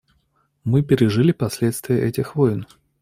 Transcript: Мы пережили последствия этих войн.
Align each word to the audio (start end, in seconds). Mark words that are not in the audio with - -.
Мы 0.63 0.81
пережили 0.81 1.31
последствия 1.31 2.01
этих 2.01 2.35
войн. 2.35 2.65